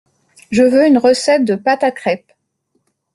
[0.49, 2.31] Je veux une recette de pâte à crêpes